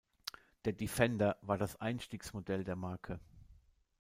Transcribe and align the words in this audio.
Der 0.65 0.73
Defender 0.73 1.37
war 1.43 1.59
das 1.59 1.75
Einstiegsmodell 1.79 2.63
der 2.63 2.75
Marke. 2.75 3.19